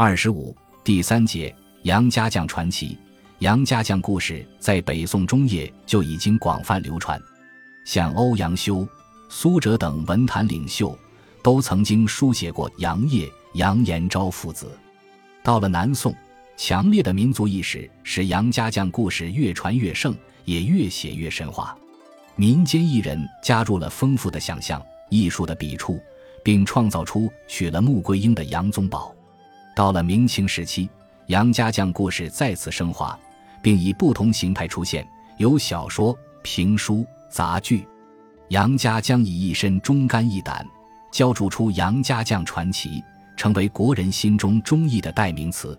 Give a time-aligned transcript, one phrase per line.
[0.00, 1.52] 二十五第三节
[1.82, 2.96] 杨家将传奇。
[3.40, 7.20] 杨家将故事在北宋中叶就已经广泛流传，
[7.84, 8.86] 像欧阳修、
[9.28, 10.96] 苏辙等文坛领袖
[11.42, 14.70] 都曾经书写过杨业、杨延昭父子。
[15.42, 16.14] 到了南宋，
[16.56, 21.76] 强烈的民族意识使杨家将故事越传越盛，也越写越神话。
[22.36, 24.80] 民间艺人加入了丰富的想象、
[25.10, 25.98] 艺术的笔触，
[26.44, 29.12] 并创造出娶了穆桂英的杨宗保。
[29.78, 30.90] 到了明清时期，
[31.26, 33.16] 杨家将故事再次升华。
[33.62, 37.86] 并以不同形态出现，有小说、评书、杂剧。
[38.48, 40.66] 杨家将以一身忠肝义胆，
[41.12, 43.02] 浇铸出杨家将传奇，
[43.36, 45.78] 成为国人心中忠义的代名词。